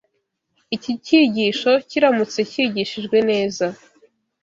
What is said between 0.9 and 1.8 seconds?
cyigisho